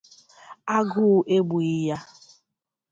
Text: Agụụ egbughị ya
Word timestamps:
Agụụ 0.77 1.17
egbughị 1.35 1.71
ya 1.87 1.97